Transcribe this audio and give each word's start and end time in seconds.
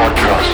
broadcast 0.00 0.49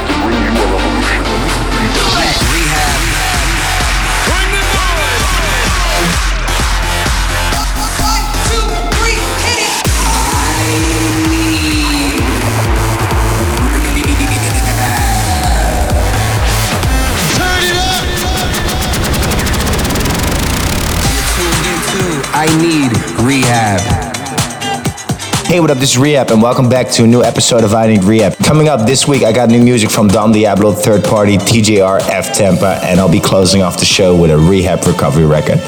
Hey, 25.56 25.60
what 25.60 25.70
up? 25.70 25.78
This 25.78 25.96
is 25.96 26.02
R3HAB, 26.02 26.32
and 26.32 26.42
welcome 26.42 26.68
back 26.68 26.90
to 26.90 27.04
a 27.04 27.06
new 27.06 27.22
episode 27.22 27.64
of 27.64 27.72
I 27.72 27.86
Need 27.86 28.00
R3HAB. 28.00 28.44
Coming 28.44 28.68
up 28.68 28.86
this 28.86 29.08
week, 29.08 29.22
I 29.22 29.32
got 29.32 29.48
new 29.48 29.62
music 29.64 29.90
from 29.90 30.06
Don 30.06 30.30
Diablo, 30.30 30.72
third 30.72 31.02
party, 31.02 31.38
TJR, 31.38 31.98
F 32.10 32.36
Tempa, 32.36 32.78
and 32.82 33.00
I'll 33.00 33.10
be 33.10 33.20
closing 33.20 33.62
off 33.62 33.78
the 33.78 33.86
show 33.86 34.14
with 34.14 34.30
a 34.30 34.34
R3HAB 34.34 34.86
recovery 34.86 35.24
record. 35.24 35.60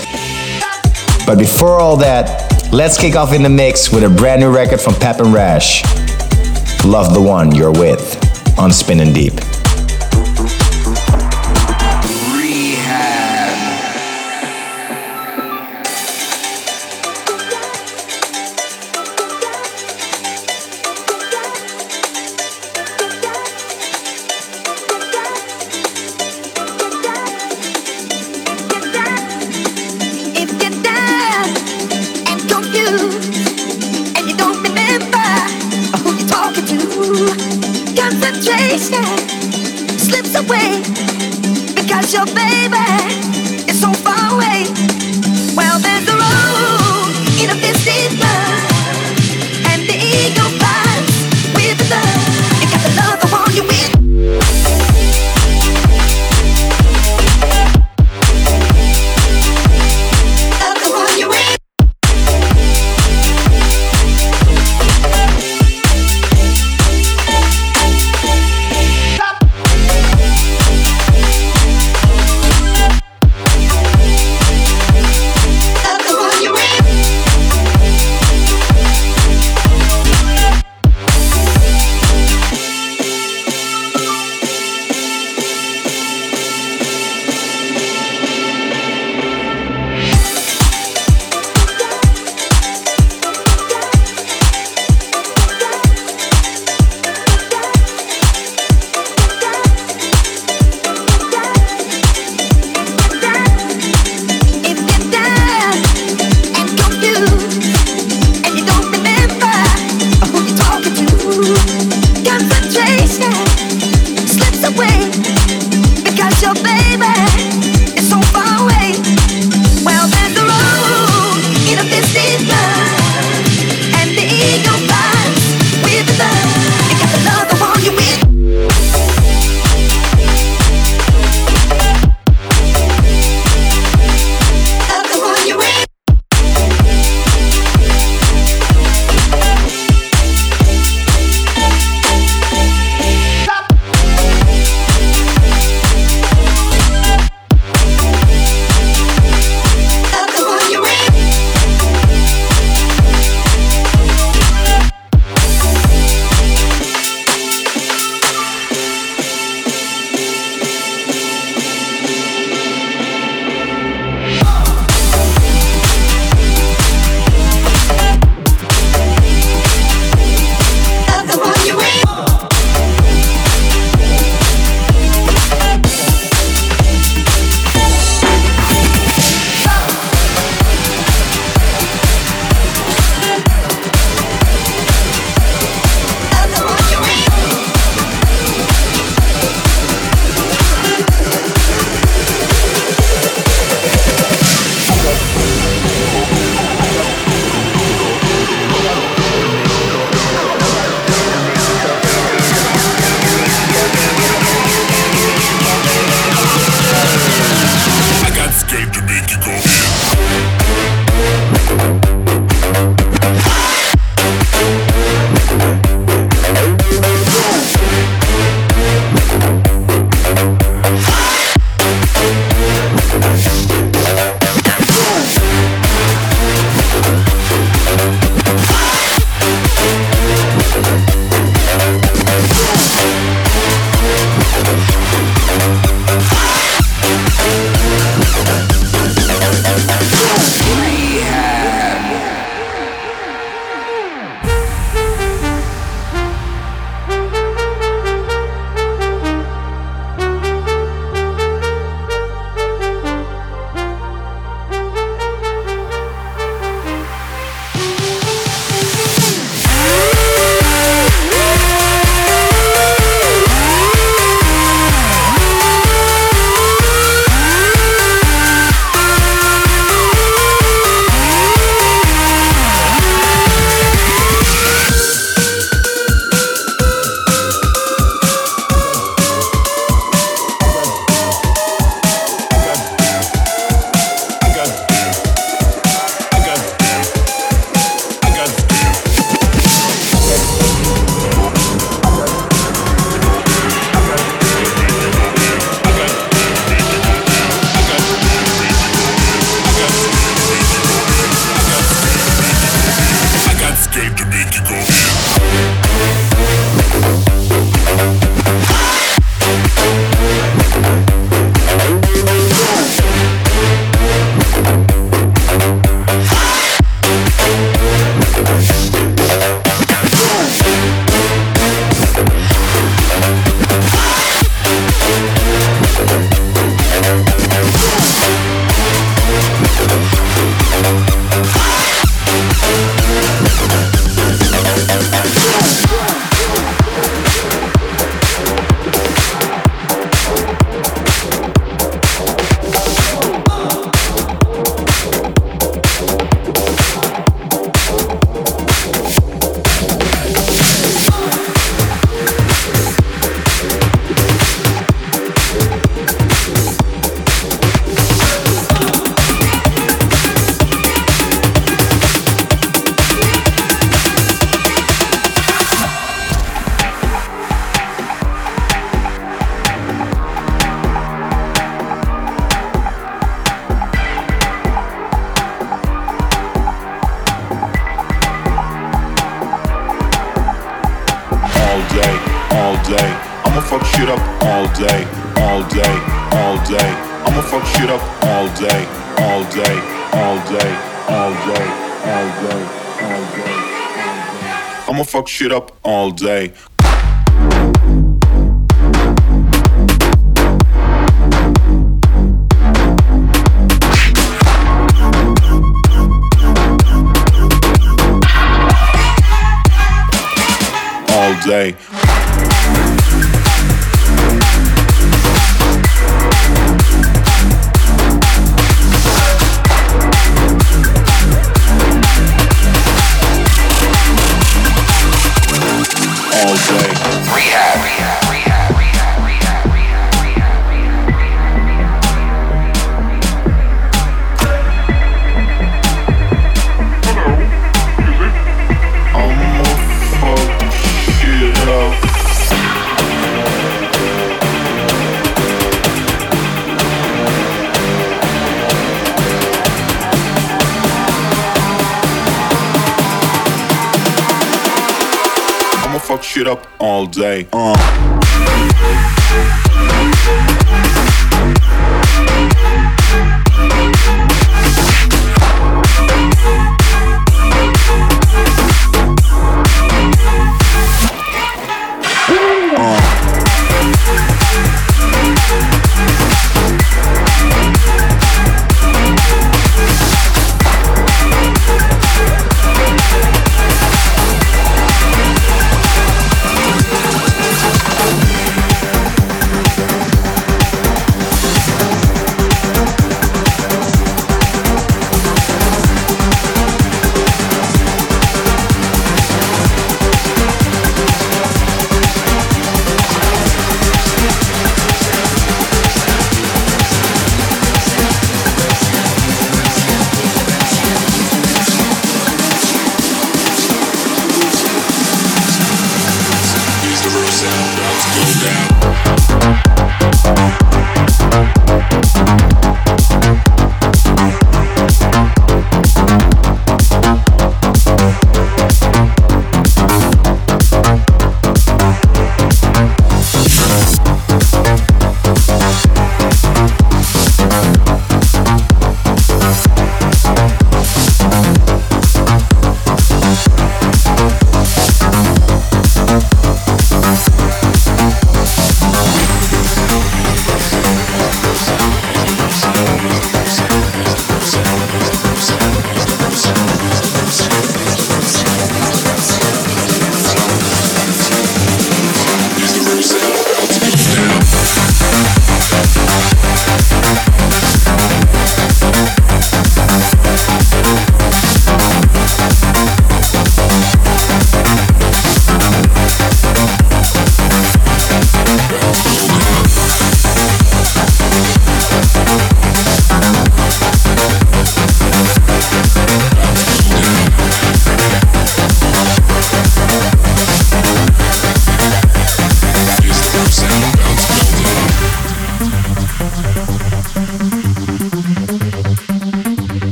But 1.26 1.38
before 1.38 1.80
all 1.80 1.96
that, 1.96 2.70
let's 2.70 3.00
kick 3.00 3.16
off 3.16 3.32
in 3.32 3.42
the 3.42 3.48
mix 3.48 3.90
with 3.90 4.04
a 4.04 4.10
brand 4.10 4.42
new 4.42 4.54
record 4.54 4.78
from 4.78 4.92
Pep 4.92 5.20
and 5.20 5.32
Rash. 5.32 5.82
Love 6.84 7.14
the 7.14 7.22
one 7.22 7.54
you're 7.54 7.72
with 7.72 8.58
on 8.58 8.70
Spinnin' 8.70 9.14
Deep. 9.14 9.40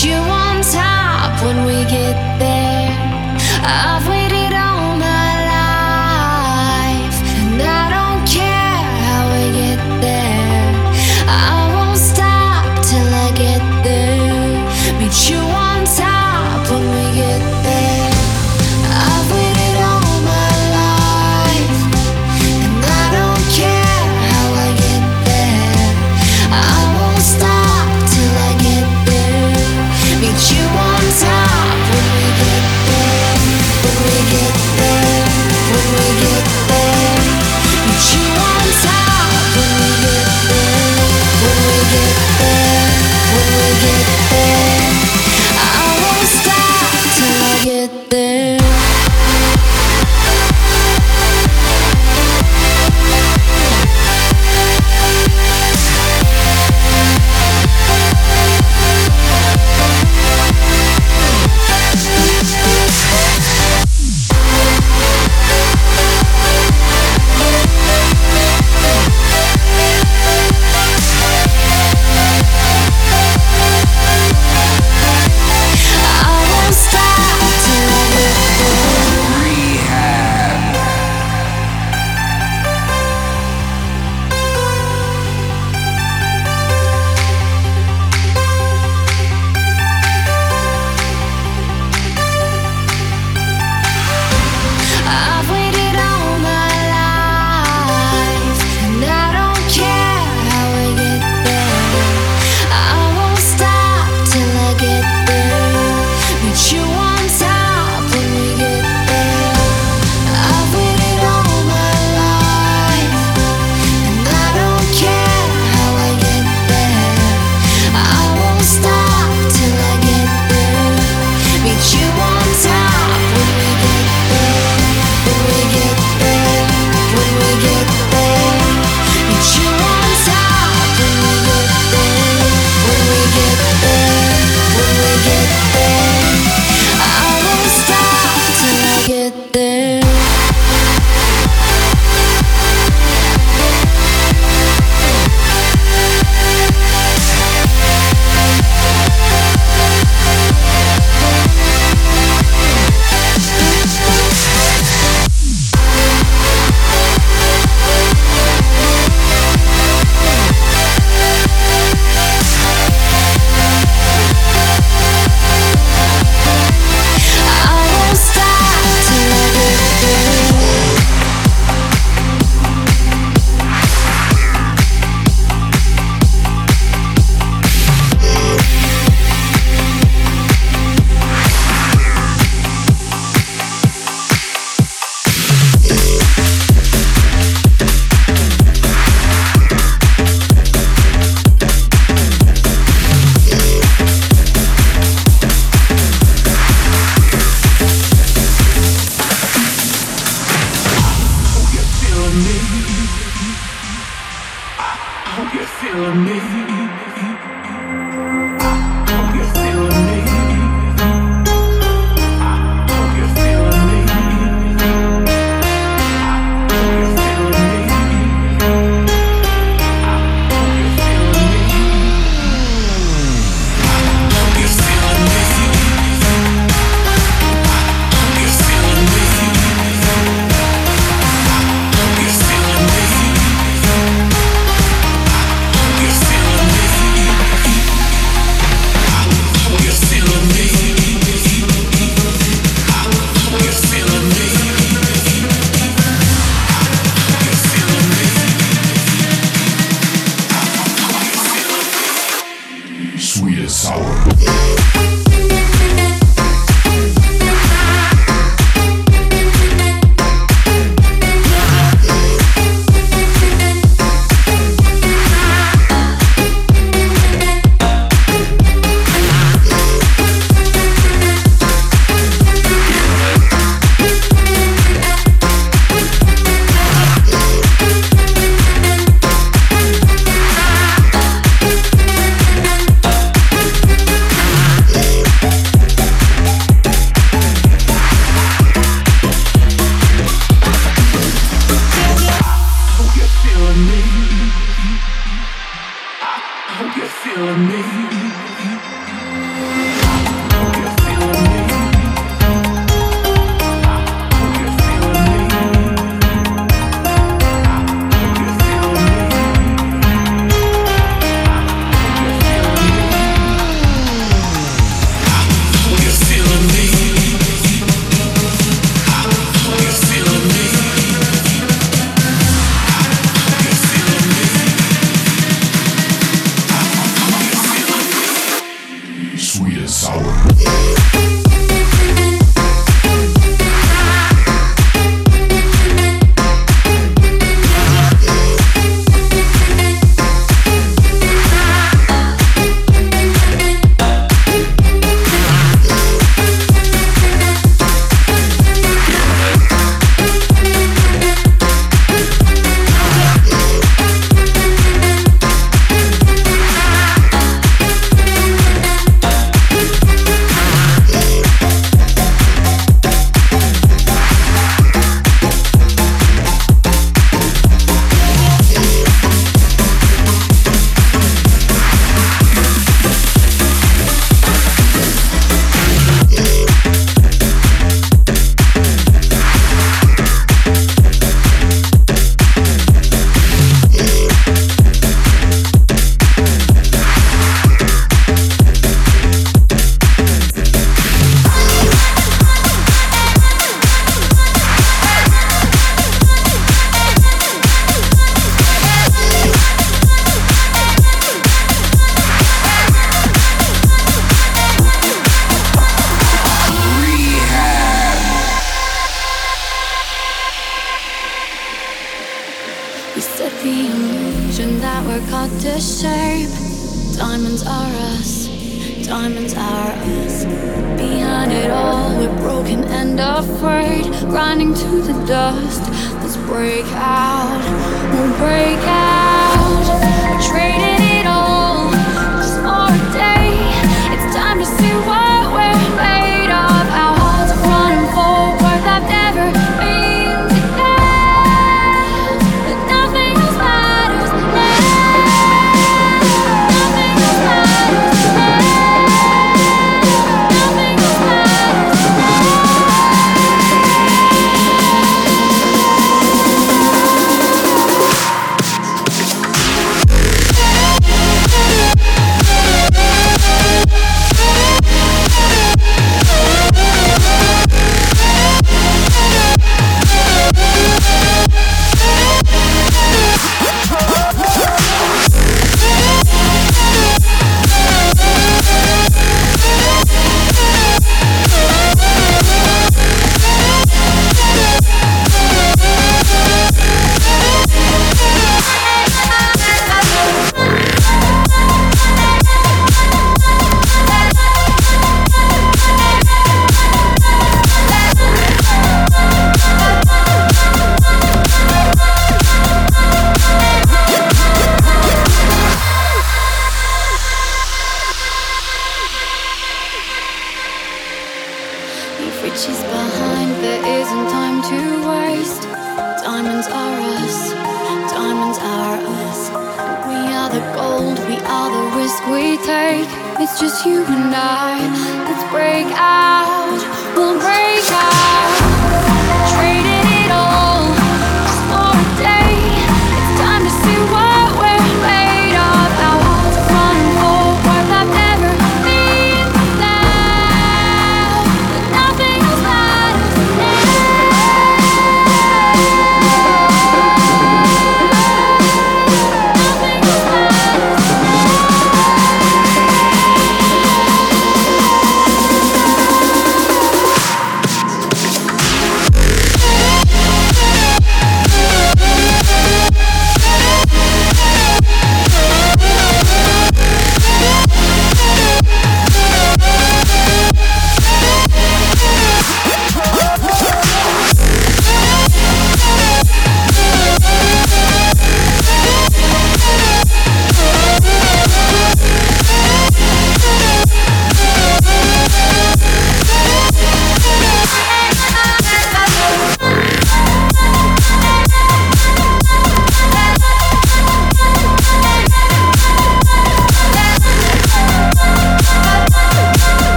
you 0.00 0.31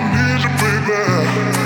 I 0.00 0.08
need 0.14 0.42
you, 0.42 0.50
baby. 0.56 1.59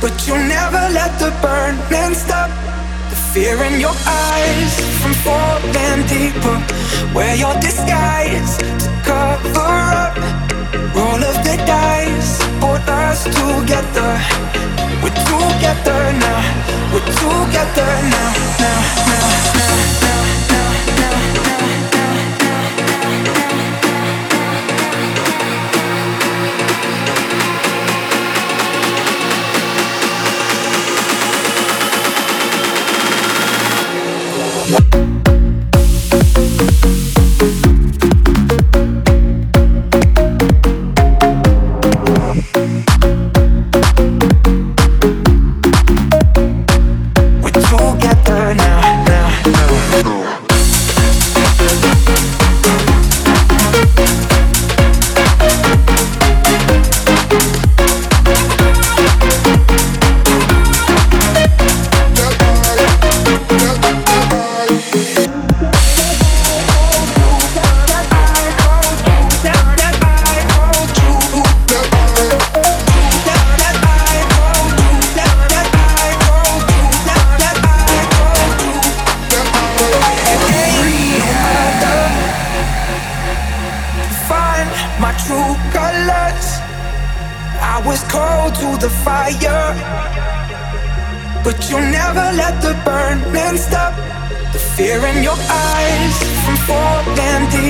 But 0.00 0.26
you 0.26 0.34
never 0.34 0.80
let 0.94 1.18
the 1.18 1.30
burning 1.42 2.14
stop. 2.14 2.48
The 3.10 3.16
fear 3.32 3.62
in 3.64 3.80
your 3.80 3.94
eyes 4.06 4.72
from 5.02 5.12
falling 5.24 6.06
deeper. 6.08 6.56
Wear 7.14 7.34
your 7.36 7.54
disguise 7.60 8.56
to 8.56 8.88
cover 9.04 9.60
up. 9.60 10.16
Roll 10.96 11.22
of 11.22 11.36
the 11.44 11.56
dice, 11.66 12.38
put 12.60 12.80
us 12.88 13.24
together. 13.24 14.12
We're 15.02 15.18
together 15.28 16.02
now. 16.24 16.40
We're 16.92 17.04
together 17.20 17.92
now. 18.14 18.30
Now, 18.58 18.80
now, 19.10 19.28
now, 19.60 19.76
now, 20.00 20.24
now, 20.50 20.68
now, 20.96 21.20
now, 21.76 22.08
now, 22.48 23.24
now. 23.24 23.64
now. 23.64 23.69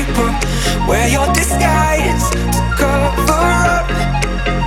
people 0.00 0.32
wear 0.88 1.08
your 1.08 1.26
disguise 1.34 2.24
to 2.30 2.60
cover 2.78 3.48
up 3.76 3.86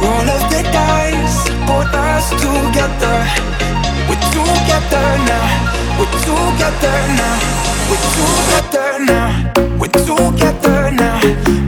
Roll 0.02 0.30
of 0.36 0.44
the 0.52 0.62
dice, 0.76 1.40
Put 1.66 1.90
us 1.96 2.30
together. 2.44 3.18
We're 4.08 4.24
together 4.36 5.10
now. 5.30 5.98
We're 5.98 6.14
together 6.28 6.98
now. 7.20 7.38
We're 7.90 8.04
together 8.14 8.90
now. 9.10 9.30
We're 9.80 9.96
together 10.08 10.92
now. 10.92 11.18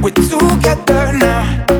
We're 0.03 0.11
together 0.11 1.17
now. 1.17 1.74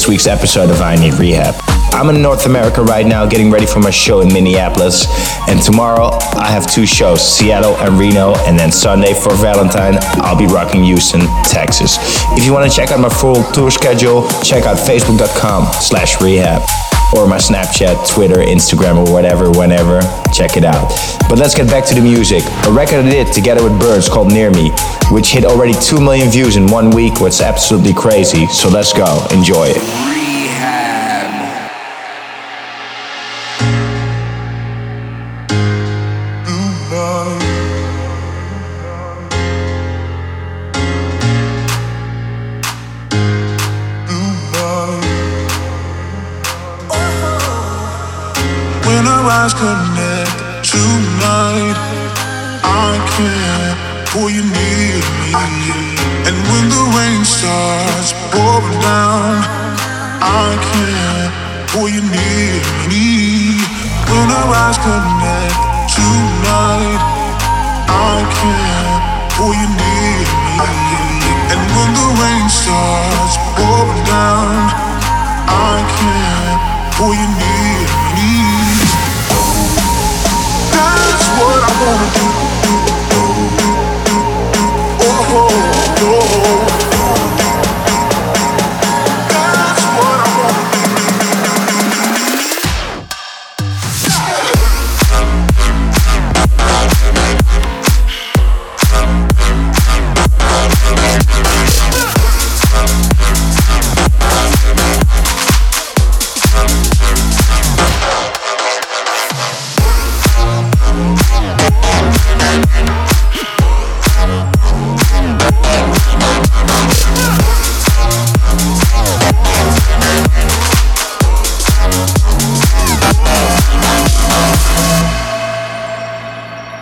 this 0.00 0.08
week's 0.08 0.26
episode 0.26 0.70
of 0.70 0.80
I 0.80 0.96
Need 0.96 1.12
R3HAB. 1.12 1.60
I'm 1.92 2.08
in 2.08 2.22
North 2.22 2.46
America 2.46 2.82
right 2.82 3.04
now 3.04 3.26
getting 3.26 3.50
ready 3.50 3.66
for 3.66 3.80
my 3.80 3.90
show 3.90 4.22
in 4.22 4.32
Minneapolis. 4.32 5.06
And 5.46 5.60
tomorrow 5.60 6.16
I 6.36 6.46
have 6.46 6.66
two 6.66 6.86
shows, 6.86 7.20
Seattle 7.20 7.76
and 7.76 7.98
Reno. 7.98 8.34
And 8.46 8.58
then 8.58 8.72
Sunday 8.72 9.12
for 9.12 9.34
Valentine, 9.34 9.98
I'll 10.22 10.38
be 10.38 10.46
rocking 10.46 10.84
Houston, 10.84 11.20
Texas. 11.44 11.98
If 12.32 12.46
you 12.46 12.54
want 12.54 12.70
to 12.70 12.74
check 12.74 12.92
out 12.92 13.00
my 13.00 13.10
full 13.10 13.44
tour 13.52 13.70
schedule, 13.70 14.26
check 14.42 14.64
out 14.64 14.78
facebook.com 14.78 15.66
slash 15.82 16.16
r3hab 16.16 16.89
or 17.16 17.26
my 17.26 17.38
Snapchat, 17.38 18.08
Twitter, 18.08 18.36
Instagram, 18.36 18.96
or 18.96 19.12
whatever, 19.12 19.50
whenever. 19.50 20.00
Check 20.32 20.56
it 20.56 20.64
out. 20.64 20.88
But 21.28 21.38
let's 21.38 21.54
get 21.54 21.66
back 21.66 21.84
to 21.86 21.94
the 21.94 22.00
music. 22.00 22.42
A 22.66 22.72
record 22.72 23.04
I 23.04 23.10
did 23.10 23.32
together 23.32 23.62
with 23.62 23.78
Birds 23.80 24.08
called 24.08 24.28
Near 24.28 24.50
Me, 24.50 24.70
which 25.10 25.28
hit 25.32 25.44
already 25.44 25.74
2 25.74 26.00
million 26.00 26.30
views 26.30 26.56
in 26.56 26.66
one 26.66 26.90
week, 26.90 27.20
is 27.20 27.40
absolutely 27.40 27.94
crazy. 27.94 28.46
So 28.46 28.68
let's 28.68 28.92
go. 28.92 29.26
Enjoy 29.32 29.66
it. 29.66 30.19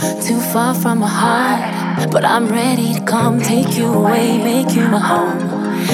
too 0.00 0.40
far 0.52 0.74
from 0.74 0.98
my 0.98 1.08
heart. 1.08 2.10
But 2.10 2.24
I'm 2.24 2.48
ready 2.48 2.94
to 2.94 3.00
come 3.04 3.40
take 3.40 3.76
you 3.76 3.86
away, 3.92 4.38
make 4.38 4.74
you 4.74 4.88
my 4.88 4.98
home. 4.98 5.38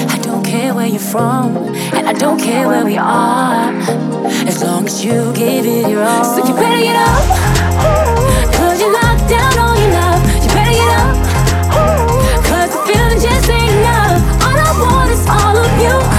I 0.09 0.17
don't 0.19 0.43
care 0.43 0.73
where 0.73 0.87
you're 0.87 0.99
from, 0.99 1.57
and 1.95 2.07
I 2.07 2.13
don't 2.13 2.39
care 2.39 2.67
where 2.67 2.85
we 2.85 2.97
are. 2.97 3.73
As 4.47 4.63
long 4.63 4.85
as 4.85 5.03
you 5.03 5.33
give 5.33 5.65
it 5.65 5.89
your 5.89 6.03
all. 6.03 6.23
So 6.23 6.47
you 6.47 6.53
better 6.55 6.81
get 6.81 6.95
up. 6.95 7.23
Cause 8.55 8.79
you 8.81 8.91
locked 8.93 9.29
down 9.29 9.53
all 9.59 9.75
your 9.77 9.91
love. 9.99 10.21
You 10.43 10.49
better 10.55 10.75
get 10.81 10.89
up. 11.01 11.15
Cause 12.47 12.69
the 12.71 12.79
feeling 12.87 13.19
just 13.19 13.49
ain't 13.49 13.73
enough. 13.79 14.21
All 14.45 14.57
I 14.67 14.71
want 14.83 15.11
is 15.11 15.23
all 15.27 15.55
of 15.57 15.71
you. 15.83 16.16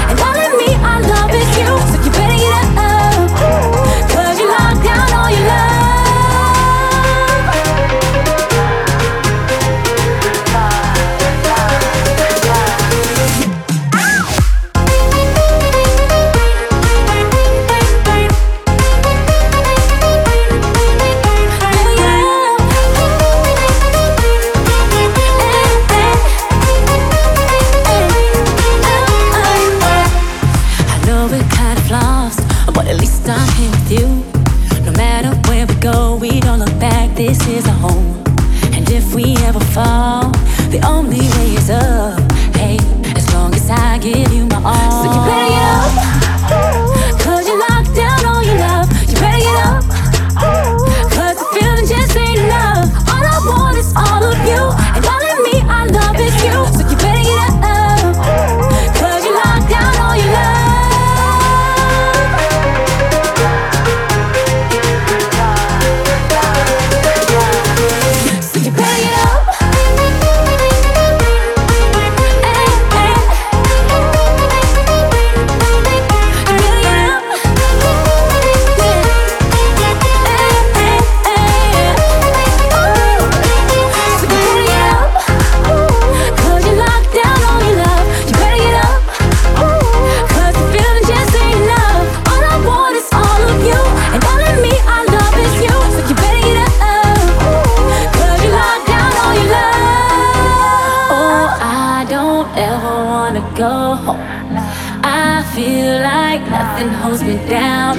Nothing 106.79 106.95
holds 106.95 107.23
me 107.23 107.37
down. 107.49 107.97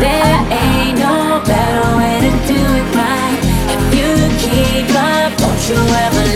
There 0.00 0.36
ain't 0.50 0.98
no 0.98 1.42
better 1.46 1.96
way 1.96 2.18
to 2.20 2.30
do 2.46 2.58
it 2.58 2.94
right. 2.94 3.38
If 3.74 3.82
you 3.94 4.10
keep 4.42 4.90
up, 4.94 5.36
don't 5.38 5.68
you 5.68 5.76
ever 5.76 6.35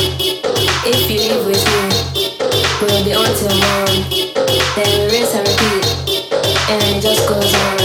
Then 4.73 5.11
rinse 5.11 5.35
and 5.35 5.47
repeat, 5.47 5.85
and 6.69 6.81
it 6.95 7.01
just 7.01 7.27
goes 7.27 7.53
on. 7.53 7.77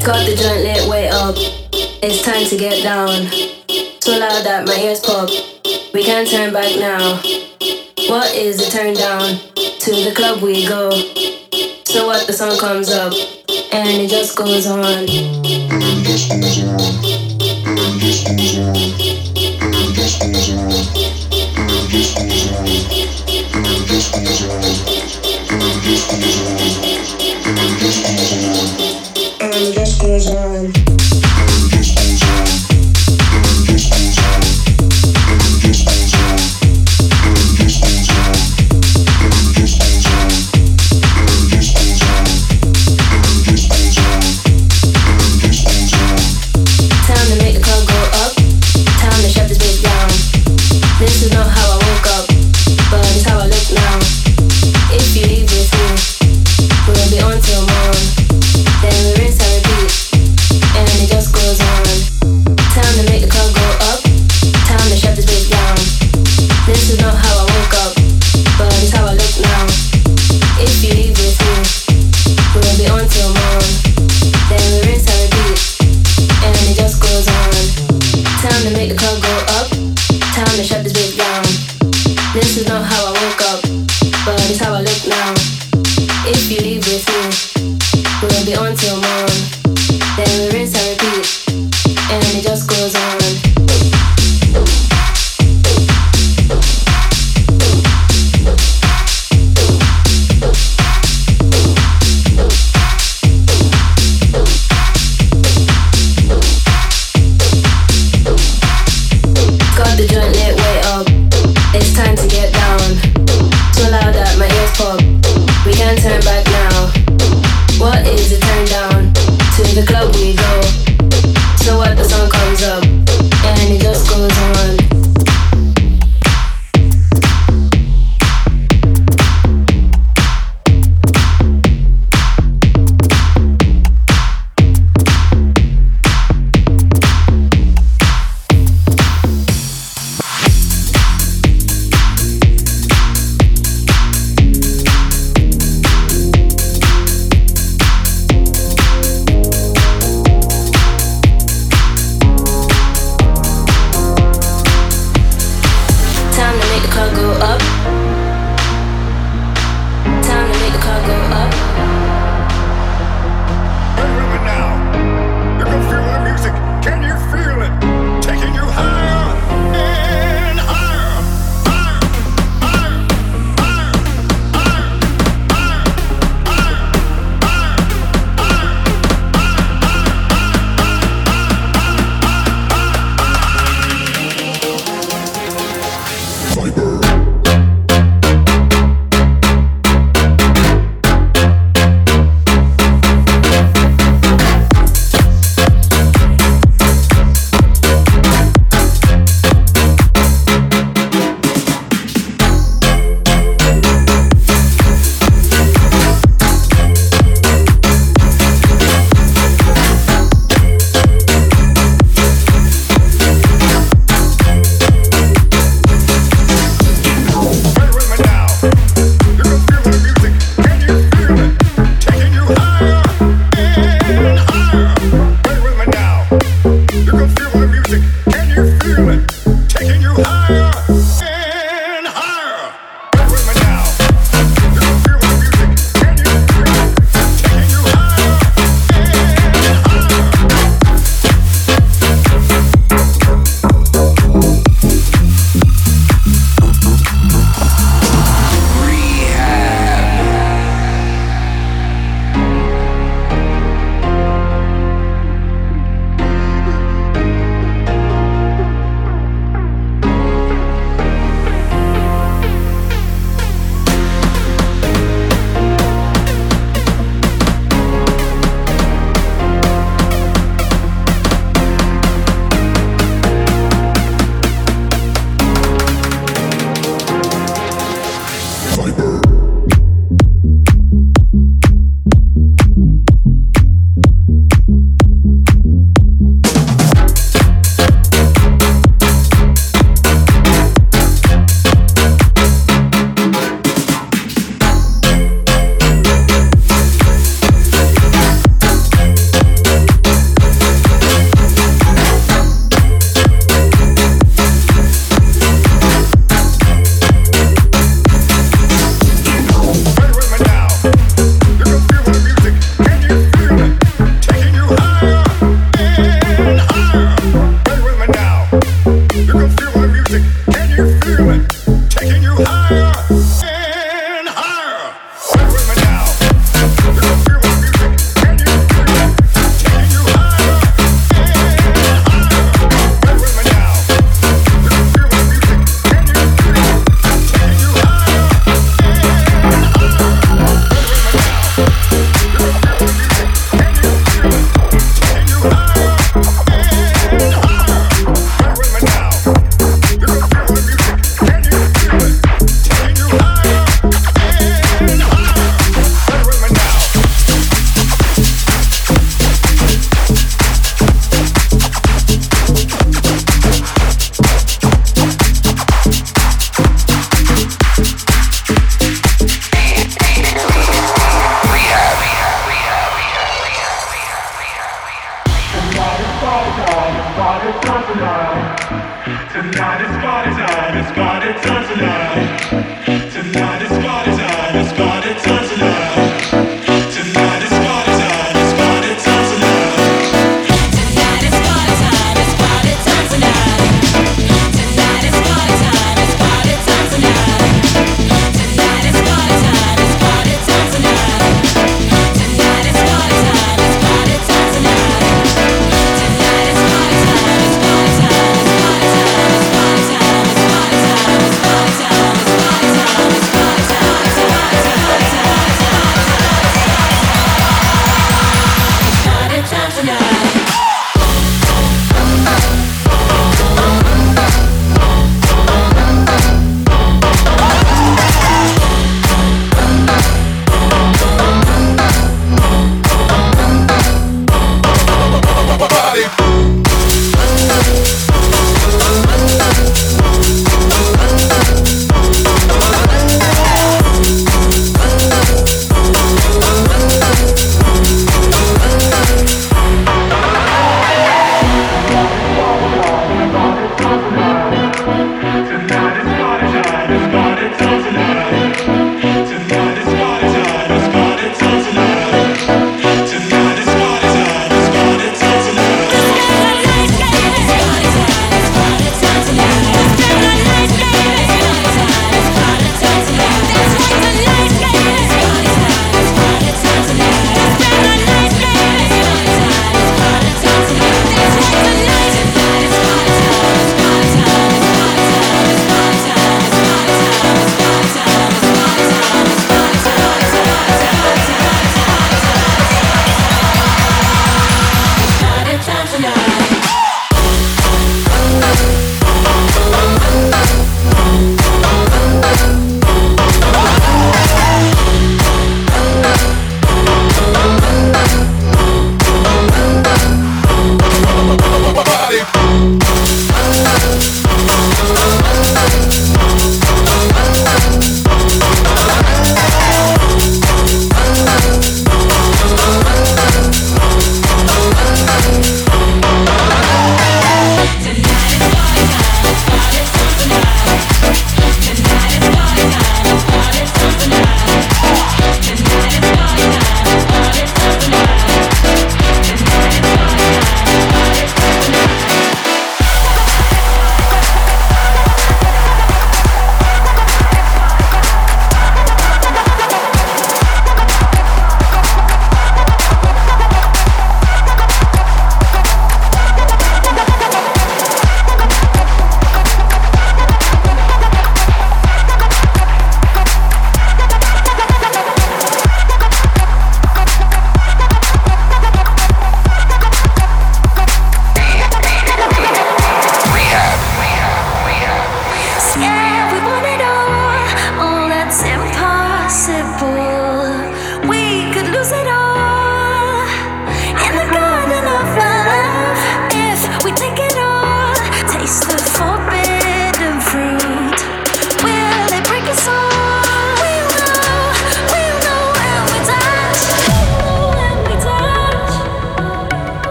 Got 0.00 0.24
the 0.24 0.34
joint 0.36 0.64
lit 0.64 0.88
way 0.88 1.08
up. 1.08 1.34
It's 2.02 2.22
time 2.22 2.46
to 2.46 2.56
get 2.56 2.82
down. 2.82 3.28
So 4.00 4.18
loud 4.18 4.42
that 4.44 4.66
my 4.66 4.74
ears 4.76 5.00
pop. 5.00 5.28
We 5.92 6.02
can't 6.02 6.26
turn 6.26 6.52
back 6.52 6.78
now. 6.78 7.16
What 8.08 8.34
is 8.34 8.56
the 8.56 8.70
turn 8.70 8.94
down? 8.94 9.36
To 9.54 9.90
the 9.90 10.12
club 10.16 10.40
we 10.42 10.66
go. 10.66 10.90
So 11.84 12.06
what 12.06 12.26
the 12.26 12.32
song 12.32 12.58
comes 12.58 12.90
up, 12.90 13.12
and 26.10 26.22
it 26.24 27.74
just 27.74 28.00
goes 28.00 28.30
on. 28.30 29.34
And 29.40 29.74
just 29.74 30.00
goes 30.00 30.30
on. 30.30 30.87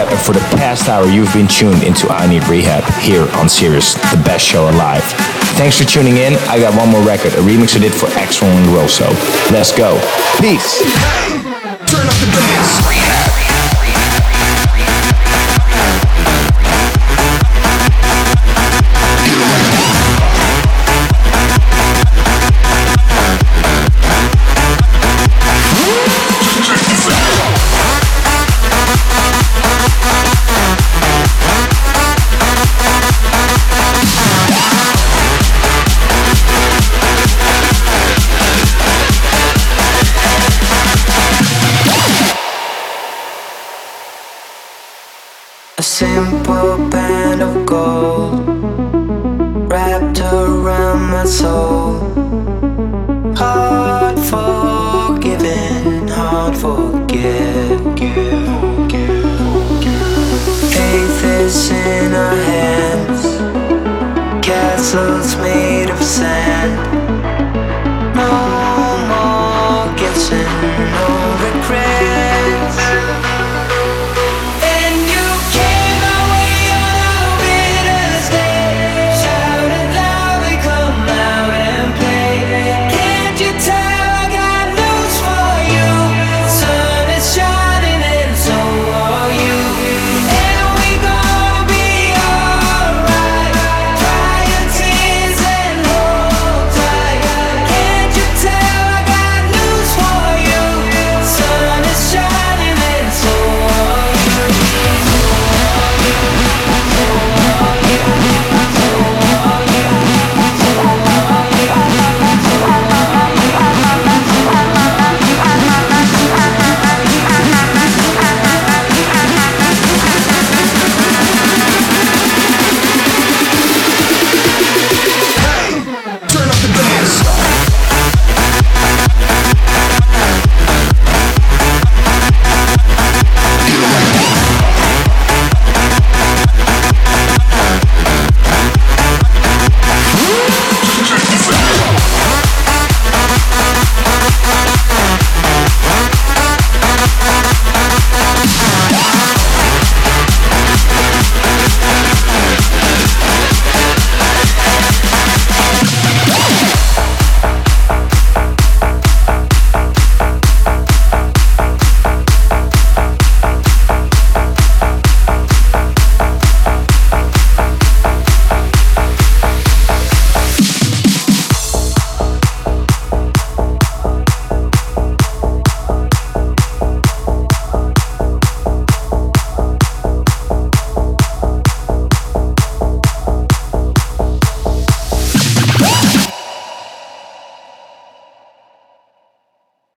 R3HAB, 0.00 0.12
and 0.12 0.20
for 0.20 0.32
the 0.32 0.40
past 0.56 0.88
hour, 0.88 1.06
you've 1.06 1.32
been 1.32 1.48
tuned 1.48 1.82
into 1.82 2.08
I 2.08 2.26
Need 2.26 2.42
R3HAB 2.42 3.00
here 3.02 3.28
on 3.36 3.48
Sirius, 3.48 3.94
the 3.94 4.20
best 4.24 4.44
show 4.44 4.68
alive. 4.70 5.02
Thanks 5.56 5.78
for 5.78 5.84
tuning 5.84 6.16
in. 6.16 6.34
I 6.48 6.58
got 6.58 6.76
one 6.76 6.88
more 6.88 7.02
record, 7.02 7.32
a 7.34 7.42
remix 7.42 7.76
I 7.76 7.80
did 7.80 7.92
for 7.92 8.06
Axwell 8.16 8.48
and 8.48 8.66
Ingrosso. 8.66 9.08
Let's 9.50 9.72
go. 9.76 9.98
Peace. 10.40 10.80
Turn 11.86 12.06